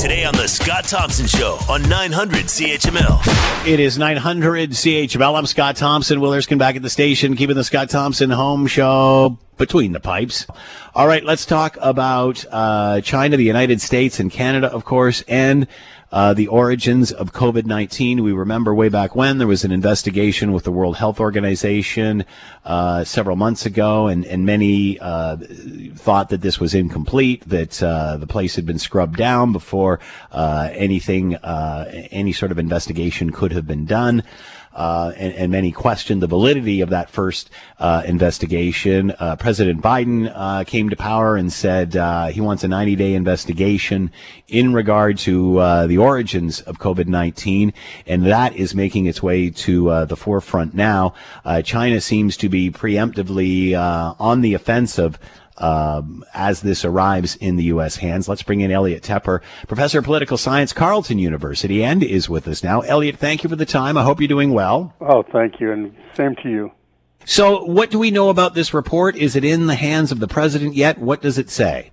[0.00, 3.66] Today on The Scott Thompson Show on 900 CHML.
[3.66, 5.36] It is 900 CHML.
[5.36, 6.22] I'm Scott Thompson.
[6.22, 10.46] Will Erskine back at the station, keeping the Scott Thompson home show between the pipes.
[10.94, 15.66] All right, let's talk about uh, China, the United States, and Canada, of course, and
[16.12, 18.22] uh, the origins of COVID 19.
[18.22, 22.24] We remember way back when there was an investigation with the World Health Organization
[22.64, 25.36] uh, several months ago, and, and many uh,
[25.94, 30.00] thought that this was incomplete, that uh, the place had been scrubbed down before
[30.32, 34.22] uh, anything, uh, any sort of investigation could have been done
[34.74, 39.10] uh, and, and, many questioned the validity of that first uh, investigation.
[39.18, 43.14] Uh, President Biden uh, came to power and said uh, he wants a 90 day
[43.14, 44.12] investigation
[44.46, 47.72] in regard to uh, the origins of COVID 19,
[48.06, 51.14] and that is making its way to the forefront now.
[51.64, 53.76] China seems to be preemptively
[54.20, 55.18] on the offensive
[55.60, 57.96] um, as this arrives in the U.S.
[57.96, 58.28] hands.
[58.28, 62.64] Let's bring in Elliot Tepper, professor of political science, Carleton University, and is with us
[62.64, 62.80] now.
[62.80, 63.96] Elliot, thank you for the time.
[63.96, 64.94] I hope you're doing well.
[65.00, 66.72] Oh, thank you, and same to you.
[67.24, 69.14] So, what do we know about this report?
[69.16, 70.98] Is it in the hands of the president yet?
[70.98, 71.92] What does it say?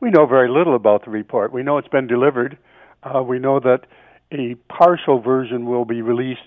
[0.00, 1.52] We know very little about the report.
[1.52, 2.58] We know it's been delivered.
[3.02, 3.86] Uh, we know that
[4.32, 6.40] a partial version will be released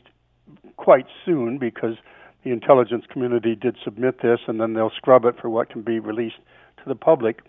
[0.75, 1.95] quite soon because
[2.43, 5.99] the intelligence community did submit this, and then they'll scrub it for what can be
[5.99, 6.37] released
[6.77, 7.41] to the public.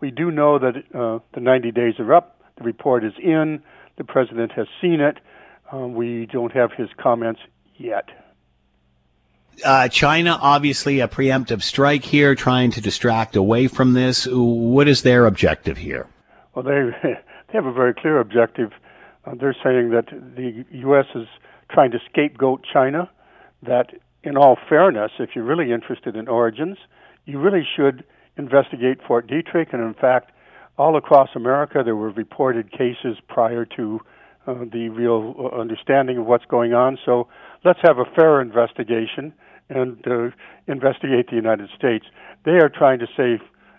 [0.00, 2.40] We do know that uh, the 90 days are up.
[2.58, 3.62] The report is in.
[3.96, 5.18] The president has seen it.
[5.72, 7.40] Uh, we don't have his comments
[7.76, 8.10] yet.
[9.64, 14.28] Uh, China, obviously, a preemptive strike here, trying to distract away from this.
[14.30, 16.06] What is their objective here?
[16.54, 18.72] Well, they they have a very clear objective.
[19.24, 21.06] Uh, they're saying that the U.S.
[21.14, 21.26] is
[21.70, 23.10] trying to scapegoat China.
[23.62, 23.94] That
[24.26, 26.76] in all fairness, if you're really interested in origins,
[27.26, 28.04] you really should
[28.36, 29.72] investigate Fort Detrick.
[29.72, 30.32] And in fact,
[30.76, 34.00] all across America, there were reported cases prior to
[34.46, 36.98] uh, the real uh, understanding of what's going on.
[37.06, 37.28] So
[37.64, 39.32] let's have a fair investigation
[39.70, 40.30] and uh,
[40.66, 42.06] investigate the United States.
[42.44, 43.38] They are trying to say,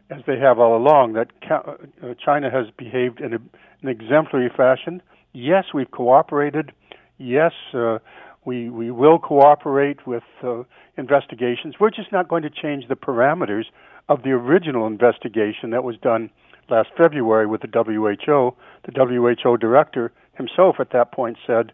[0.10, 3.40] as they have all along, that uh, China has behaved in a,
[3.82, 5.02] an exemplary fashion.
[5.34, 6.72] Yes, we've cooperated.
[7.18, 8.00] Yes, uh,
[8.48, 10.64] we we will cooperate with uh,
[10.98, 11.76] investigations.
[11.80, 13.66] We're just not going to change the parameters
[14.08, 16.30] of the original investigation that was done
[16.70, 18.56] last February with the WHO.
[18.86, 21.74] The WHO director himself at that point said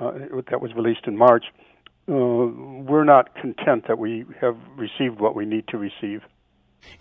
[0.00, 0.12] uh,
[0.50, 1.44] that was released in March.
[2.08, 2.14] Uh,
[2.88, 6.22] we're not content that we have received what we need to receive.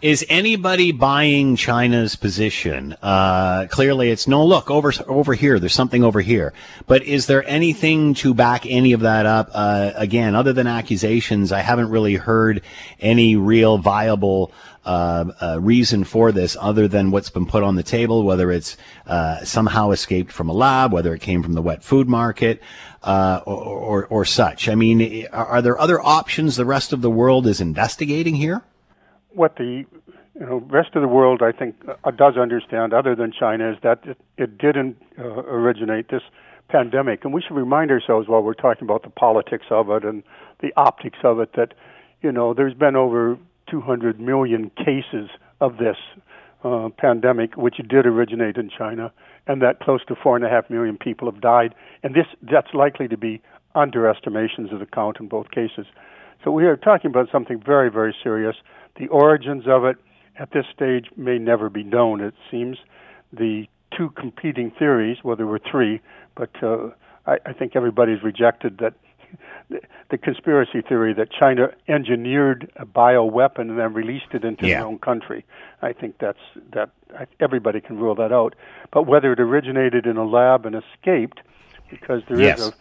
[0.04, 2.94] Is anybody buying China's position?
[3.02, 5.60] Uh, clearly, it's no look over over here.
[5.60, 6.52] There's something over here.
[6.88, 9.50] But is there anything to back any of that up?
[9.54, 12.64] Uh, again, other than accusations, I haven't really heard
[13.00, 14.52] any real viable
[14.86, 18.24] uh, uh reason for this, other than what's been put on the table.
[18.24, 18.76] Whether it's
[19.08, 22.62] uh, somehow escaped from a lab, whether it came from the wet food market.
[23.02, 24.70] Uh, or, or, or such.
[24.70, 28.64] I mean, are there other options the rest of the world is investigating here?
[29.34, 29.86] What the
[30.36, 33.78] you know rest of the world I think uh, does understand, other than China, is
[33.84, 36.24] that it, it didn't uh, originate this
[36.70, 40.24] pandemic, and we should remind ourselves while we're talking about the politics of it and
[40.62, 41.74] the optics of it that
[42.22, 43.38] you know there's been over
[43.70, 45.30] 200 million cases
[45.62, 45.98] of this
[46.64, 49.12] uh, pandemic, which did originate in China,
[49.48, 52.74] and that close to four and a half million people have died, and this that's
[52.74, 53.42] likely to be
[53.76, 55.86] underestimations of the count in both cases.
[56.44, 58.56] So we are talking about something very, very serious.
[58.98, 59.98] The origins of it
[60.38, 62.78] at this stage may never be known, it seems.
[63.32, 66.02] The two competing theories, well, there were three,
[66.36, 66.90] but uh,
[67.26, 68.94] I, I think everybody's rejected that
[70.10, 74.80] the conspiracy theory that China engineered a bioweapon and then released it into yeah.
[74.80, 75.46] their own country.
[75.82, 76.40] I think that's
[76.74, 76.90] that
[77.40, 78.56] everybody can rule that out.
[78.92, 81.40] But whether it originated in a lab and escaped,
[81.90, 82.60] because there yes.
[82.60, 82.74] is a,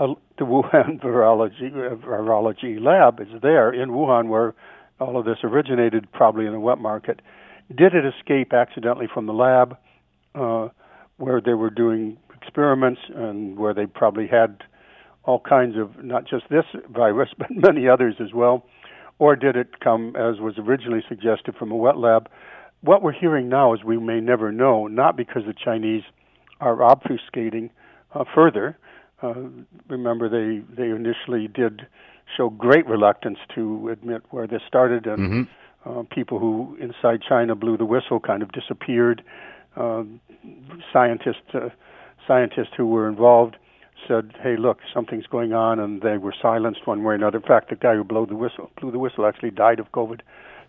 [0.00, 4.54] a the Wuhan virology uh, virology lab is there in Wuhan where
[4.98, 7.20] all of this originated probably in the wet market.
[7.68, 9.76] Did it escape accidentally from the lab
[10.34, 10.68] uh,
[11.16, 14.62] where they were doing experiments and where they probably had
[15.24, 18.64] all kinds of, not just this virus, but many others as well?
[19.18, 22.28] Or did it come, as was originally suggested, from a wet lab?
[22.80, 26.02] What we're hearing now is we may never know, not because the Chinese
[26.60, 27.70] are obfuscating
[28.14, 28.78] uh, further.
[29.22, 29.34] Uh,
[29.88, 31.86] remember, they, they initially did
[32.36, 35.90] show great reluctance to admit where this started, and mm-hmm.
[35.90, 39.22] uh, people who inside China blew the whistle kind of disappeared.
[39.76, 40.04] Uh,
[40.92, 41.68] scientists, uh,
[42.26, 43.56] scientists who were involved
[44.08, 47.38] said, "Hey, look, something's going on," and they were silenced one way or another.
[47.38, 50.20] In fact, the guy who blew the whistle blew the whistle actually died of COVID.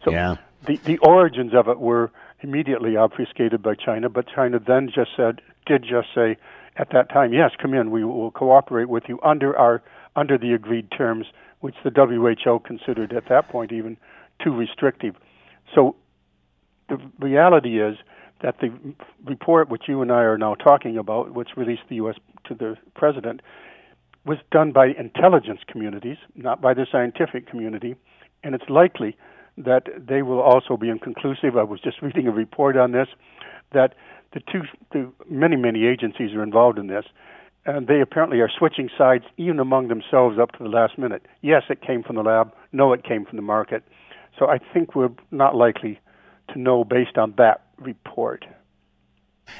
[0.04, 0.36] So yeah.
[0.66, 2.12] the the origins of it were
[2.42, 6.38] immediately obfuscated by China, but China then just said did just say
[6.82, 9.84] at that time, yes, come in, we will cooperate with you under our
[10.16, 11.28] under the agreed terms,
[11.62, 13.96] which the WHO considered at that point even
[14.44, 15.16] too restrictive.
[15.74, 15.96] So
[16.90, 17.98] the reality is
[18.42, 18.74] that the
[19.24, 22.16] report which you and I are now talking about, which released the U.S.
[22.46, 23.42] to the president,
[24.26, 27.96] was done by intelligence communities, not by the scientific community,
[28.44, 29.16] and it's likely
[29.56, 31.56] that they will also be inconclusive.
[31.56, 33.08] I was just reading a report on this
[33.72, 33.94] that
[34.34, 37.06] the two, the many many agencies are involved in this,
[37.66, 41.26] and they apparently are switching sides even among themselves up to the last minute.
[41.42, 42.54] Yes, it came from the lab.
[42.72, 43.84] No, it came from the market.
[44.38, 46.00] So I think we're not likely
[46.54, 48.46] to know based on that report.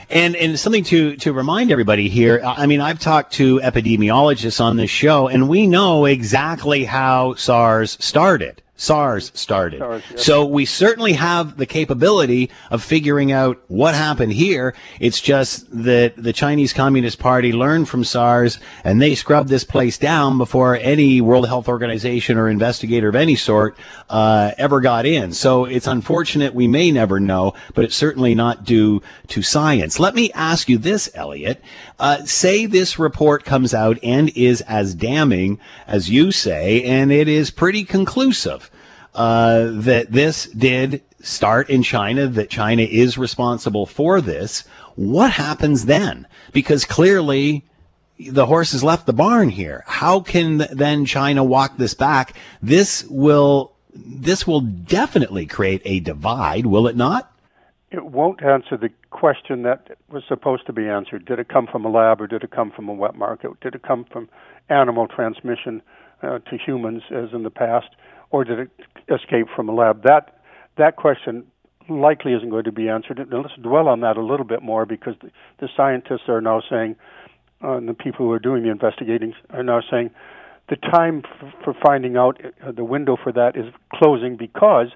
[0.10, 2.42] And and something to to remind everybody here.
[2.44, 7.98] I mean, I've talked to epidemiologists on this show, and we know exactly how SARS
[8.00, 8.62] started.
[8.82, 9.78] SARS started.
[9.78, 10.26] SARS, yes.
[10.26, 14.74] So we certainly have the capability of figuring out what happened here.
[15.00, 20.00] It's just that the Chinese Communist Party learned from SARS and they scrubbed this place
[20.00, 23.78] down before any World Health Organization or investigator of any sort
[24.10, 25.32] uh, ever got in.
[25.32, 30.00] So it's unfortunate we may never know, but it's certainly not due to science.
[30.00, 31.64] Let me ask you this, Elliot.
[32.00, 37.28] Uh, say this report comes out and is as damning as you say, and it
[37.28, 38.71] is pretty conclusive
[39.14, 44.64] uh, that this did start in China, that China is responsible for this.
[44.96, 46.28] What happens then?
[46.54, 47.66] Because clearly
[48.20, 49.84] the horse has left the barn here.
[49.88, 52.36] How can then China walk this back?
[52.62, 57.30] This will this will definitely create a divide, will it not?
[57.92, 61.26] It won't answer the question that was supposed to be answered.
[61.26, 63.60] Did it come from a lab or did it come from a wet market?
[63.60, 64.30] Did it come from
[64.70, 65.82] animal transmission
[66.24, 67.90] uh, to humans as in the past?
[68.32, 68.70] or did it
[69.12, 70.04] escape from a lab?
[70.04, 70.42] That
[70.78, 71.46] that question
[71.90, 73.20] likely isn't going to be answered.
[73.20, 76.62] And let's dwell on that a little bit more because the, the scientists are now
[76.70, 76.96] saying,
[77.64, 80.12] uh, and the people who are doing the investigating are now saying,
[80.70, 84.88] the time f- for finding out uh, the window for that is closing because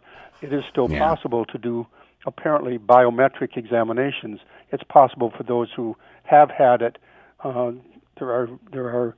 [0.42, 1.00] it is still yeah.
[1.00, 1.86] possible to do
[2.26, 4.40] apparently biometric examinations.
[4.72, 6.98] It's possible for those who have had it.
[7.44, 7.74] Uh,
[8.18, 9.16] there are there are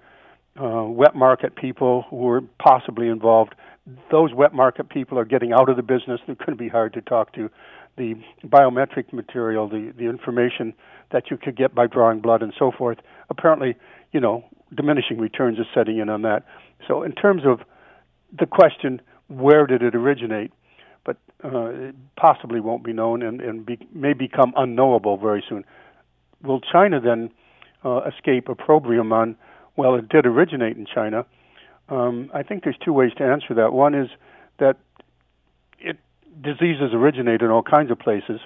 [0.59, 3.53] uh, wet market people who are possibly involved
[4.11, 6.19] those wet market people are getting out of the business.
[6.25, 7.49] They're going to be hard to talk to.
[7.97, 10.73] The biometric material, the, the information
[11.11, 12.99] that you could get by drawing blood and so forth,
[13.29, 13.75] apparently,
[14.11, 14.43] you know,
[14.75, 16.43] diminishing returns is setting in on that.
[16.87, 17.61] So, in terms of
[18.37, 20.51] the question, where did it originate?
[21.05, 25.63] But uh, it possibly won't be known and, and be, may become unknowable very soon.
[26.43, 27.31] Will China then
[27.83, 29.37] uh, escape opprobrium on,
[29.75, 31.25] well, it did originate in China?
[31.89, 33.73] Um, I think there's two ways to answer that.
[33.73, 34.09] One is
[34.59, 34.77] that
[35.79, 35.97] it,
[36.41, 38.39] diseases originate in all kinds of places.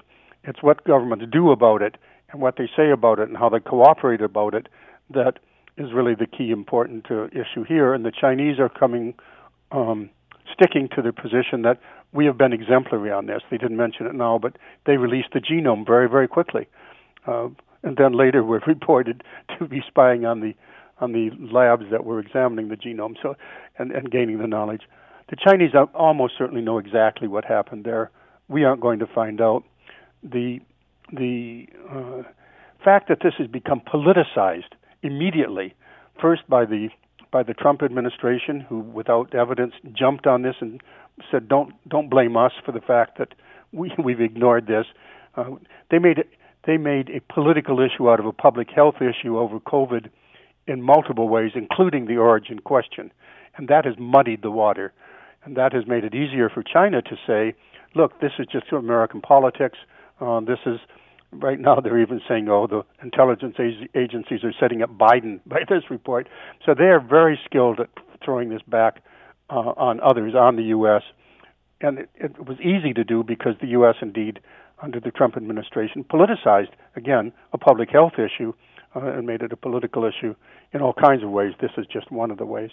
[0.44, 1.96] It's what governments do about it
[2.30, 4.68] and what they say about it and how they cooperate about it
[5.10, 5.38] that
[5.76, 7.94] is really the key important uh, issue here.
[7.94, 9.14] And the Chinese are coming,
[9.70, 10.10] um,
[10.52, 11.80] sticking to their position that
[12.12, 13.42] we have been exemplary on this.
[13.50, 16.66] They didn't mention it now, but they released the genome very, very quickly.
[17.26, 17.48] Uh,
[17.82, 19.22] and then later were reported
[19.58, 20.54] to be spying on the
[21.02, 23.34] on the labs that were examining the genome so
[23.78, 24.82] and, and gaining the knowledge.
[25.28, 28.10] The Chinese almost certainly know exactly what happened there.
[28.48, 29.64] We aren't going to find out.
[30.22, 30.60] The
[31.12, 32.22] the uh,
[32.84, 35.74] fact that this has become politicized immediately,
[36.20, 36.88] first by the
[37.30, 40.82] by the Trump administration, who without evidence jumped on this and
[41.30, 43.34] said, "Don't don't blame us for the fact that
[43.72, 44.86] we we've ignored this."
[45.34, 45.56] Uh,
[45.90, 46.24] they made
[46.66, 50.10] they made a political issue out of a public health issue over COVID
[50.66, 53.12] in multiple ways, including the origin question.
[53.56, 54.92] And that has muddied the water.
[55.44, 57.54] And that has made it easier for China to say,
[57.94, 59.78] look, this is just American politics.
[60.20, 60.78] Uh, this is,
[61.32, 63.56] right now, they're even saying, oh, the intelligence
[63.94, 66.28] agencies are setting up Biden by this report.
[66.64, 67.88] So they are very skilled at
[68.24, 69.02] throwing this back
[69.50, 71.02] uh, on others, on the U.S.
[71.80, 73.96] And it, it was easy to do because the U.S.
[74.00, 74.38] indeed,
[74.80, 78.52] under the Trump administration, politicized, again, a public health issue
[78.94, 80.34] uh, and made it a political issue
[80.72, 81.54] in all kinds of ways.
[81.60, 82.70] This is just one of the ways.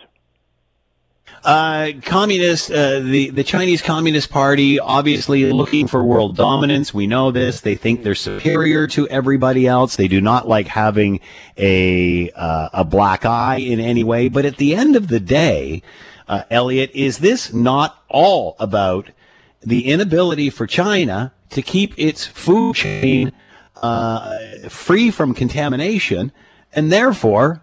[1.43, 6.93] Uh, communist, uh, the the Chinese Communist Party, obviously looking for world dominance.
[6.93, 7.61] We know this.
[7.61, 9.95] They think they're superior to everybody else.
[9.95, 11.21] They do not like having
[11.57, 14.27] a uh, a black eye in any way.
[14.27, 15.81] But at the end of the day,
[16.27, 19.09] uh, Elliot, is this not all about
[19.61, 23.31] the inability for China to keep its food chain
[23.81, 26.31] uh, free from contamination,
[26.73, 27.61] and therefore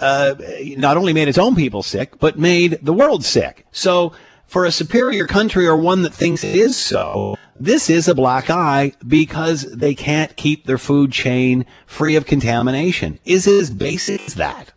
[0.00, 0.34] uh,
[0.76, 3.66] not only made its own people sick, but made the world sick.
[3.72, 4.12] So
[4.46, 8.50] for a superior country or one that thinks it is so, this is a black
[8.50, 13.18] eye because they can't keep their food chain free of contamination.
[13.24, 14.72] Is as basic as that?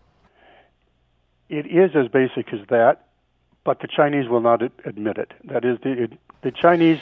[1.49, 3.07] It is as basic as that,
[3.63, 5.33] but the Chinese will not admit it.
[5.45, 6.09] That is, the,
[6.41, 6.99] the Chinese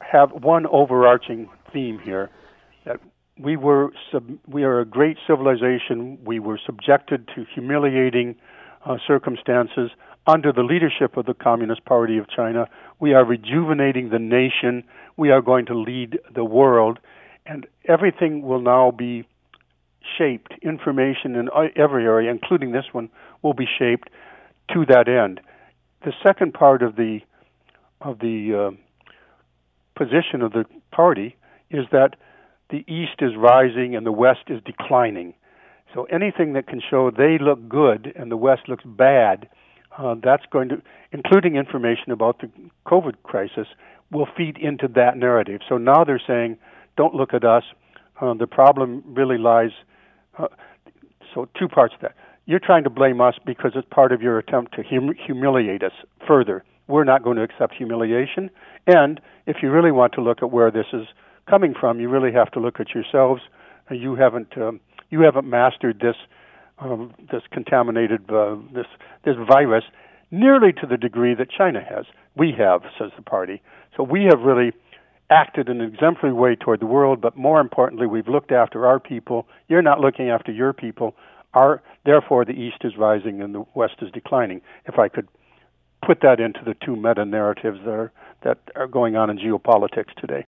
[0.00, 2.30] have one overarching theme here
[3.38, 6.18] we were sub, we are a great civilization.
[6.24, 8.36] We were subjected to humiliating
[8.84, 9.90] uh, circumstances
[10.26, 12.66] under the leadership of the Communist Party of China.
[13.00, 14.84] We are rejuvenating the nation.
[15.16, 16.98] We are going to lead the world,
[17.46, 19.26] and everything will now be
[20.16, 20.52] shaped.
[20.62, 23.08] Information in every area, including this one,
[23.42, 24.10] will be shaped
[24.72, 25.40] to that end.
[26.04, 27.20] The second part of the
[28.00, 28.76] of the uh,
[29.96, 31.36] position of the party
[31.70, 32.14] is that
[32.70, 35.34] the East is rising and the West is declining.
[35.94, 39.48] So anything that can show they look good and the West looks bad,
[39.96, 40.82] uh, that's going to,
[41.12, 42.50] including information about the
[42.86, 43.66] COVID crisis,
[44.10, 45.60] will feed into that narrative.
[45.68, 46.58] So now they're saying,
[46.96, 47.64] don't look at us.
[48.20, 49.70] Uh, the problem really lies.
[50.38, 50.48] Uh,
[51.34, 52.14] so two parts of that.
[52.46, 55.92] You're trying to blame us because it's part of your attempt to hum- humiliate us
[56.26, 56.64] further.
[56.86, 58.50] We're not going to accept humiliation.
[58.86, 61.06] And if you really want to look at where this is
[61.48, 63.42] coming from, you really have to look at yourselves.
[63.90, 66.16] You haven't um, you haven't mastered this
[66.78, 68.86] um, this contaminated uh, this
[69.24, 69.84] this virus
[70.30, 72.04] nearly to the degree that China has.
[72.36, 73.62] We have, says the party.
[73.96, 74.72] So we have really
[75.30, 79.00] acted in an exemplary way toward the world, but more importantly, we've looked after our
[79.00, 79.46] people.
[79.68, 81.14] You're not looking after your people.
[81.54, 84.60] Our, therefore, the East is rising and the West is declining.
[84.86, 85.28] If I could
[86.06, 88.12] put that into the two meta narratives that are,
[88.42, 90.44] that are going on in geopolitics today.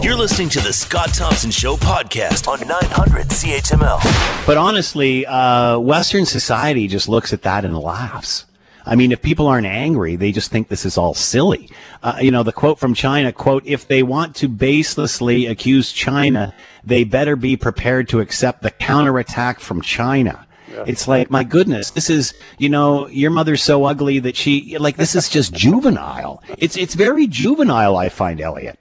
[0.00, 4.46] You're listening to the Scott Thompson Show podcast on 900 CHML.
[4.46, 8.46] But honestly, uh, Western society just looks at that and laughs.
[8.86, 11.68] I mean, if people aren't angry, they just think this is all silly.
[12.02, 16.54] Uh, you know, the quote from China, quote, if they want to baselessly accuse China,
[16.84, 20.46] they better be prepared to accept the counterattack from China.
[20.72, 20.84] Yeah.
[20.86, 24.96] It's like, my goodness, this is, you know, your mother's so ugly that she, like,
[24.96, 26.42] this is just juvenile.
[26.56, 28.78] It's, it's very juvenile, I find, Elliot.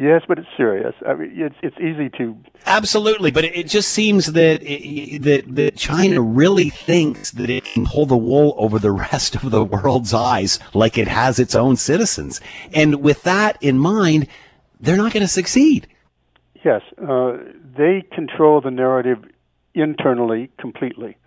[0.00, 0.94] Yes, but it's serious.
[1.06, 5.54] I mean, it's it's easy to absolutely, but it, it just seems that it, that
[5.56, 9.62] that China really thinks that it can pull the wool over the rest of the
[9.62, 12.40] world's eyes, like it has its own citizens.
[12.72, 14.26] And with that in mind,
[14.80, 15.86] they're not going to succeed.
[16.64, 17.36] Yes, uh,
[17.76, 19.22] they control the narrative
[19.74, 21.18] internally completely,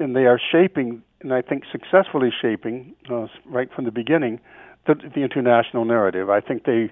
[0.00, 4.40] and they are shaping, and I think successfully shaping, uh, right from the beginning,
[4.86, 6.30] the, the international narrative.
[6.30, 6.90] I think they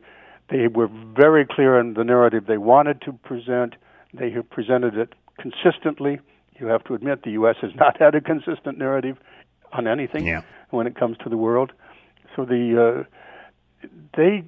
[0.48, 3.74] they were very clear in the narrative they wanted to present.
[4.14, 6.20] They have presented it consistently.
[6.58, 7.56] You have to admit the U.S.
[7.60, 9.16] has not had a consistent narrative
[9.72, 10.42] on anything yeah.
[10.70, 11.72] when it comes to the world.
[12.34, 13.04] So the
[13.84, 14.44] uh, they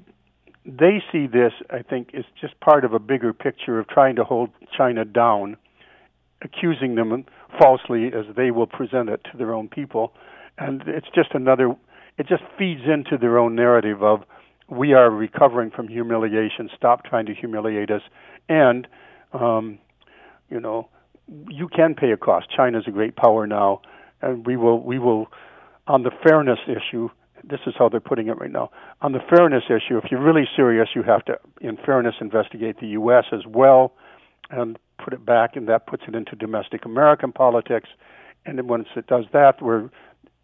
[0.64, 4.24] they see this, I think, is just part of a bigger picture of trying to
[4.24, 5.56] hold China down,
[6.42, 7.24] accusing them
[7.58, 10.12] falsely as they will present it to their own people,
[10.58, 11.74] and it's just another.
[12.18, 14.24] It just feeds into their own narrative of
[14.68, 16.68] we are recovering from humiliation.
[16.76, 18.02] Stop trying to humiliate us.
[18.48, 18.86] And,
[19.32, 19.78] um,
[20.50, 20.88] you know,
[21.48, 22.48] you can pay a cost.
[22.54, 23.82] China is a great power now,
[24.22, 25.28] and we will we will
[25.86, 27.08] on the fairness issue.
[27.44, 28.70] This is how they're putting it right now.
[29.00, 32.88] On the fairness issue, if you're really serious, you have to, in fairness, investigate the
[32.88, 33.24] U.S.
[33.32, 33.92] as well,
[34.50, 37.88] and put it back, and that puts it into domestic American politics.
[38.44, 39.90] And then once it does that, we're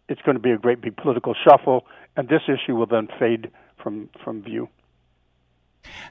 [0.07, 3.49] it's going to be a great big political shuffle, and this issue will then fade
[3.85, 4.67] from from view.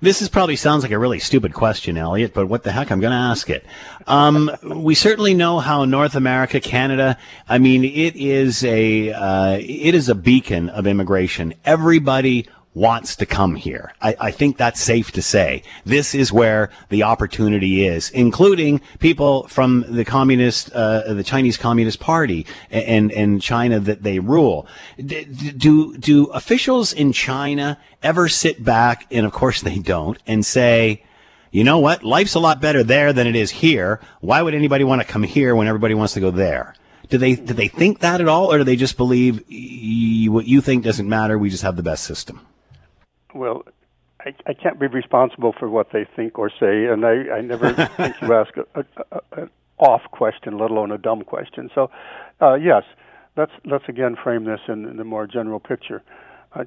[0.01, 2.93] This is probably sounds like a really stupid question, Elliot, but what the heck?
[2.93, 3.67] I'm going to ask it.
[4.07, 7.19] Um, we certainly know how North America, Canada.
[7.49, 11.55] I mean, it is a uh, it is a beacon of immigration.
[11.65, 13.93] Everybody wants to come here.
[14.03, 15.63] I, I, think that's safe to say.
[15.85, 22.01] This is where the opportunity is, including people from the communist, uh, the Chinese Communist
[22.01, 24.67] Party and, and China that they rule.
[24.97, 31.05] Do, do officials in China ever sit back, and of course they don't, and say,
[31.53, 32.03] you know what?
[32.03, 34.01] Life's a lot better there than it is here.
[34.21, 36.75] Why would anybody want to come here when everybody wants to go there?
[37.09, 39.37] Do they do they think that at all, or do they just believe
[40.29, 41.39] what you think doesn't matter?
[41.39, 42.41] We just have the best system.
[43.35, 43.65] Well,
[44.21, 47.73] I, I can't be responsible for what they think or say, and I, I never
[47.97, 51.71] think you ask a, a, a, an off question, let alone a dumb question.
[51.75, 51.91] So,
[52.41, 52.85] uh, yes,
[53.37, 56.03] let's let's again frame this in, in a more general picture.
[56.53, 56.65] Uh,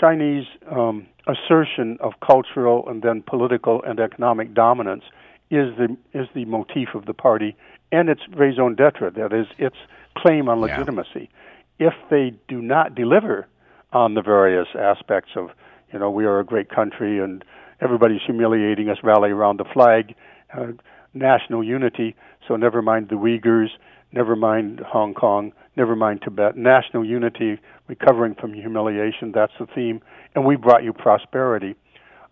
[0.00, 5.04] Chinese um, assertion of cultural and then political and economic dominance
[5.50, 7.56] is the is the motif of the party
[7.92, 9.14] and its raison d'être.
[9.14, 9.76] That is its
[10.16, 11.30] claim on legitimacy.
[11.78, 13.46] if they do not deliver
[13.92, 15.50] on the various aspects of,
[15.92, 17.44] you know, we are a great country and
[17.80, 20.14] everybody's humiliating us, rally around the flag,
[20.56, 20.72] uh,
[21.14, 22.14] national unity.
[22.46, 23.68] So never mind the Uyghurs,
[24.12, 26.56] never mind Hong Kong, never mind Tibet.
[26.56, 30.00] National unity, recovering from humiliation, that's the theme.
[30.34, 31.74] And we brought you prosperity.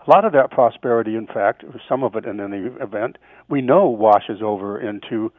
[0.06, 3.16] A lot of that prosperity, in fact, or some of it in any event,
[3.48, 5.32] we know washes over into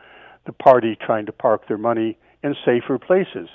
[0.46, 3.50] the party trying to park their money in safer places.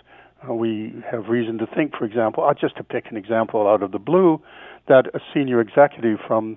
[0.49, 3.93] We have reason to think, for example, uh, just to pick an example out of
[3.93, 4.41] the blue,
[4.89, 6.57] that a senior executive from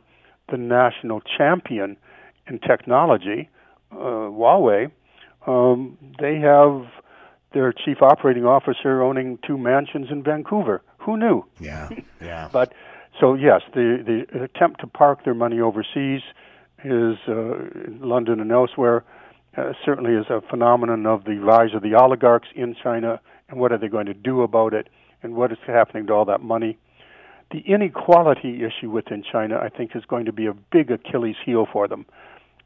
[0.50, 1.98] the national champion
[2.48, 3.50] in technology,
[3.92, 4.92] uh, Huawei,
[5.48, 6.86] um, they have
[7.54, 10.82] their chief operating officer owning two mansions in Vancouver.
[11.00, 11.46] Who knew?
[11.60, 11.90] Yeah,
[12.22, 12.50] yeah.
[12.52, 12.74] but
[13.20, 16.22] so yes, the the attempt to park their money overseas
[16.84, 19.04] is uh, in London and elsewhere
[19.58, 23.20] uh, certainly is a phenomenon of the rise of the oligarchs in China
[23.54, 24.90] and what are they going to do about it
[25.22, 26.76] and what is happening to all that money.
[27.52, 31.68] The inequality issue within China, I think, is going to be a big Achilles heel
[31.72, 32.08] for them.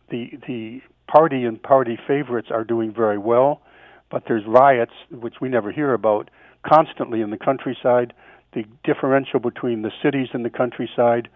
[0.09, 3.61] The the party and party favorites are doing very well,
[4.09, 6.29] but there's riots which we never hear about
[6.65, 8.13] constantly in the countryside.
[8.53, 11.27] The differential between the cities and the countryside,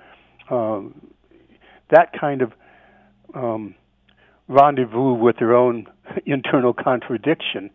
[0.49, 1.11] um,
[1.89, 2.53] that kind of
[3.33, 3.75] um,
[4.47, 5.87] rendezvous with their own
[6.25, 7.69] internal contradiction,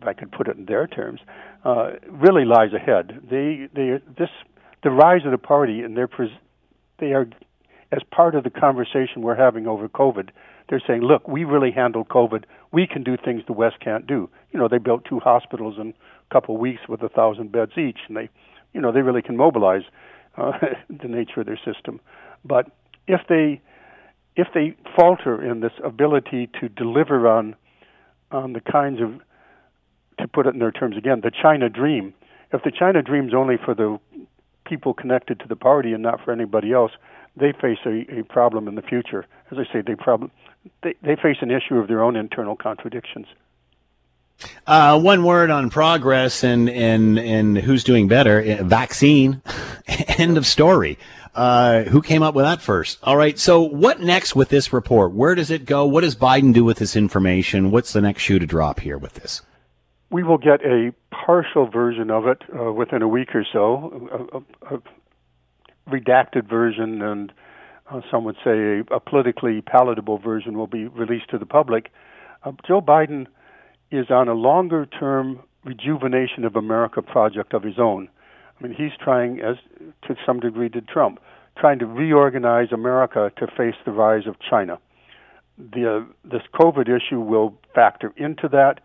[0.00, 1.20] if I could put it in their terms,
[1.64, 3.20] uh, really lies ahead.
[3.30, 4.30] They, they, this,
[4.82, 6.30] the rise of the party, and they're, pres-
[6.98, 7.26] they are,
[7.92, 10.30] as part of the conversation we're having over COVID,
[10.68, 12.44] they're saying, look, we really handled COVID.
[12.72, 14.30] We can do things the West can't do.
[14.52, 17.72] You know, they built two hospitals in a couple of weeks with a thousand beds
[17.76, 18.28] each, and they,
[18.72, 19.82] you know, they really can mobilize
[20.38, 20.52] uh,
[20.88, 22.00] the nature of their system.
[22.44, 22.70] But
[23.06, 23.60] if they
[24.36, 27.56] if they falter in this ability to deliver on
[28.30, 29.20] on the kinds of
[30.20, 32.14] to put it in their terms again, the China dream.
[32.52, 33.98] If the China dream is only for the
[34.64, 36.92] people connected to the party and not for anybody else,
[37.36, 39.26] they face a, a problem in the future.
[39.50, 40.30] As I say, they problem
[40.82, 43.26] they, they face an issue of their own internal contradictions.
[44.66, 48.62] Uh, one word on progress and, and, and who's doing better.
[48.62, 49.42] Vaccine.
[49.86, 50.98] End of story.
[51.34, 52.98] Uh, who came up with that first?
[53.02, 53.38] All right.
[53.38, 55.12] So what next with this report?
[55.12, 55.84] Where does it go?
[55.84, 57.70] What does Biden do with this information?
[57.70, 59.42] What's the next shoe to drop here with this?
[60.10, 64.74] We will get a partial version of it uh, within a week or so, a,
[64.74, 64.80] a, a
[65.90, 67.32] redacted version, and
[67.90, 71.90] uh, some would say a, politically palatable version will be released to the public.
[72.44, 73.26] Uh, Joe Biden
[73.90, 78.08] is on a longer term rejuvenation of America project of his own.
[78.58, 79.56] I mean, he's trying, as
[80.06, 81.20] to some degree did Trump,
[81.58, 84.78] trying to reorganize America to face the rise of China.
[85.58, 88.80] The uh, this COVID issue will factor into that,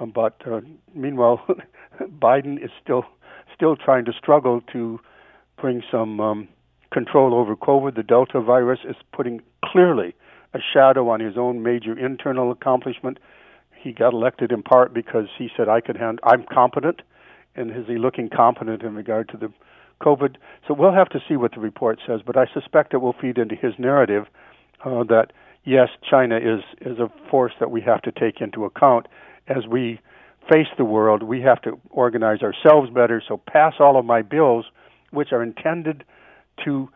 [0.00, 0.60] um, but uh,
[0.94, 1.44] meanwhile,
[2.00, 3.04] Biden is still
[3.54, 4.98] still trying to struggle to
[5.60, 6.48] bring some um,
[6.92, 7.94] control over COVID.
[7.94, 10.14] The Delta virus is putting clearly
[10.54, 13.18] a shadow on his own major internal accomplishment.
[13.78, 16.24] He got elected in part because he said, "I could handle.
[16.24, 17.02] I'm competent."
[17.56, 19.52] and is he looking competent in regard to the
[20.02, 20.36] COVID?
[20.66, 23.38] So we'll have to see what the report says, but I suspect it will feed
[23.38, 24.26] into his narrative
[24.84, 25.32] uh, that
[25.64, 29.06] yes, China is is a force that we have to take into account
[29.50, 30.00] as we
[30.50, 31.22] face the world.
[31.22, 33.22] We have to organize ourselves better.
[33.26, 34.64] So pass all of my bills,
[35.10, 36.04] which are intended
[36.64, 36.88] to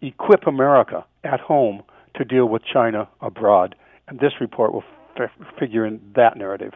[0.00, 1.82] equip America at home
[2.16, 3.74] to deal with China abroad.
[4.06, 4.84] And this report will
[5.18, 6.72] f- figure in that narrative.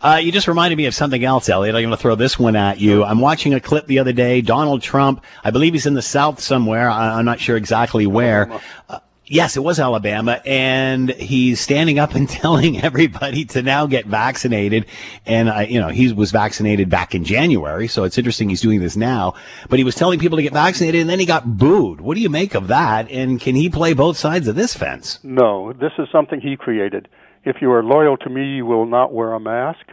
[0.00, 1.74] Uh, you just reminded me of something else, Elliot.
[1.74, 3.04] I'm going to throw this one at you.
[3.04, 4.40] I'm watching a clip the other day.
[4.40, 6.90] Donald Trump, I believe he's in the South somewhere.
[6.90, 8.50] I, am not sure exactly where.
[8.88, 10.40] Uh, yes, it was Alabama.
[10.44, 14.86] And he's standing up and telling everybody to now get vaccinated.
[15.24, 17.88] And, uh, you know, he was vaccinated back in January.
[17.88, 19.34] So it's interesting he's doing this now.
[19.68, 22.00] But he was telling people to get vaccinated and then he got booed.
[22.00, 23.10] What do you make of that?
[23.10, 25.18] And can he play both sides of this fence?
[25.22, 27.08] No, this is something he created
[27.46, 29.92] if you are loyal to me, you will not wear a mask.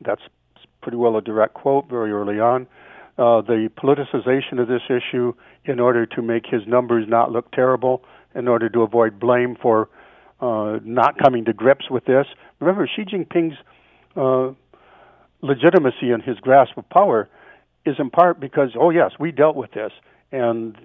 [0.00, 0.22] That's
[0.80, 2.68] pretty well a direct quote very early on.
[3.18, 5.34] Uh, the politicization of this issue
[5.64, 9.88] in order to make his numbers not look terrible, in order to avoid blame for
[10.40, 12.26] uh, not coming to grips with this.
[12.60, 13.56] Remember, Xi Jinping's
[14.16, 14.52] uh,
[15.42, 17.28] legitimacy and his grasp of power
[17.86, 19.92] is in part because, oh, yes, we dealt with this.
[20.32, 20.76] And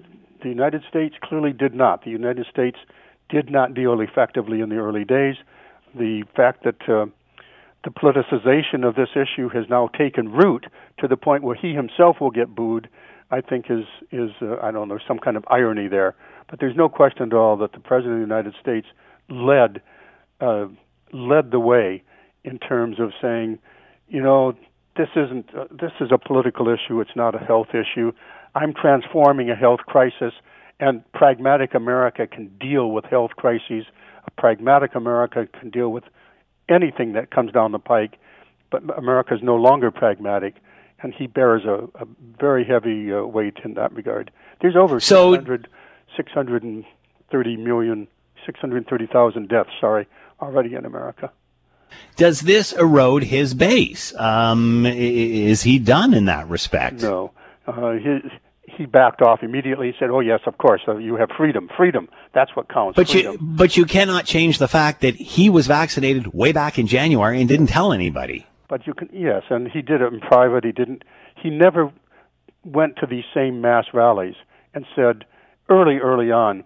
[0.43, 2.03] the United States clearly did not.
[2.03, 2.77] The United States
[3.29, 5.35] did not deal effectively in the early days
[5.95, 7.05] the fact that uh,
[7.83, 10.65] the politicization of this issue has now taken root
[10.99, 12.89] to the point where he himself will get booed,
[13.31, 16.15] I think is is uh, I don't know some kind of irony there.
[16.49, 18.88] But there's no question at all that the president of the United States
[19.29, 19.81] led
[20.41, 20.67] uh,
[21.12, 22.03] led the way
[22.43, 23.59] in terms of saying,
[24.07, 24.53] you know,
[24.97, 26.99] this isn't uh, this is a political issue.
[27.01, 28.12] It's not a health issue.
[28.55, 30.33] I'm transforming a health crisis,
[30.79, 33.85] and pragmatic America can deal with health crises.
[34.25, 36.03] A pragmatic America can deal with
[36.67, 38.17] anything that comes down the pike,
[38.71, 40.55] but America is no longer pragmatic,
[41.01, 42.07] and he bears a, a
[42.39, 44.31] very heavy uh, weight in that regard.
[44.62, 45.67] There's over so, 600,
[46.19, 48.08] 630 million,
[48.45, 50.05] 630,000 deaths, sorry,
[50.41, 51.32] already in America.
[52.17, 54.13] Does this erode his base?
[54.15, 57.01] Um, is he done in that respect?
[57.01, 57.32] No.
[57.65, 58.19] Uh, he,
[58.65, 59.88] he backed off immediately.
[59.88, 61.69] He said, "Oh yes, of course, uh, you have freedom.
[61.75, 62.08] Freedom.
[62.34, 63.34] That's what counts." But freedom.
[63.34, 67.39] you, but you cannot change the fact that he was vaccinated way back in January
[67.39, 68.45] and didn't tell anybody.
[68.67, 70.63] But you can, yes, and he did it in private.
[70.63, 71.03] He didn't.
[71.41, 71.91] He never
[72.63, 74.36] went to these same mass rallies
[74.73, 75.25] and said,
[75.69, 76.63] early, early on,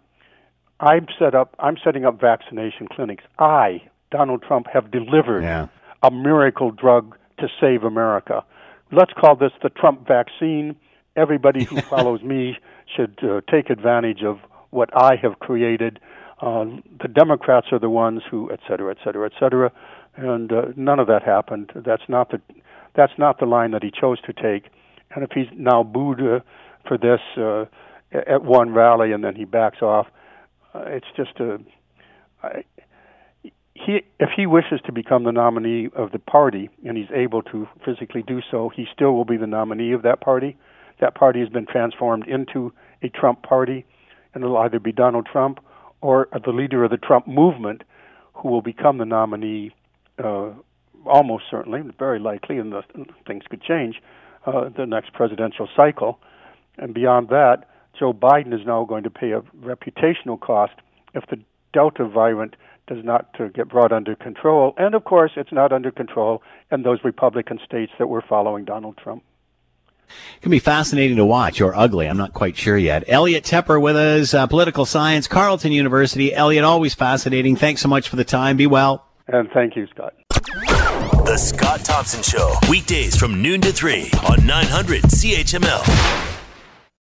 [0.80, 1.56] I'm set up.
[1.60, 3.24] I'm setting up vaccination clinics.
[3.40, 5.68] I, Donald Trump, have delivered yeah.
[6.02, 8.44] a miracle drug to save America.
[8.92, 10.76] Let's call this the Trump vaccine
[11.16, 12.58] everybody who follows me
[12.96, 14.40] should uh, take advantage of
[14.72, 16.00] what I have created.
[16.42, 16.66] Uh,
[17.02, 19.72] the Democrats are the ones who, et cetera, et cetera, et cetera,
[20.16, 21.72] and uh, none of that happened.
[21.76, 22.42] That's not the
[22.96, 24.70] that's not the line that he chose to take.
[25.16, 26.40] And if he's now booed uh,
[26.88, 27.66] for this uh,
[28.14, 30.08] at one rally and then he backs off,
[30.74, 31.60] uh, it's just a.
[32.42, 32.64] I,
[33.76, 37.68] he, if he wishes to become the nominee of the party and he's able to
[37.84, 40.58] physically do so, he still will be the nominee of that party
[41.00, 42.72] that party has been transformed into
[43.02, 43.86] a Trump party,
[44.34, 45.60] and it'll either be Donald Trump
[46.02, 47.84] or the leader of the Trump movement,
[48.34, 49.74] who will become the nominee,
[50.24, 50.52] uh,
[51.06, 52.82] almost certainly, very likely, and the,
[53.28, 54.02] things could change,
[54.46, 56.20] uh, the next presidential cycle.
[56.78, 60.74] And beyond that, Joe Biden is now going to pay a reputational cost
[61.14, 61.40] if the
[61.74, 62.56] Delta variant
[62.88, 64.74] does not uh, get brought under control.
[64.78, 68.98] And of course, it's not under control in those Republican states that were following Donald
[68.98, 69.24] Trump.
[70.36, 72.08] It can be fascinating to watch or ugly.
[72.08, 73.06] I'm not quite sure yet.
[73.08, 76.34] Elliot Tepper with us, uh, political science, Carleton University.
[76.34, 77.56] Elliot, always fascinating.
[77.56, 78.58] Thanks so much for the time.
[78.58, 79.08] Be well.
[79.28, 80.14] And thank you, Scott.
[80.30, 86.33] The Scott Thompson Show, weekdays from noon to 3 on 900 CHML.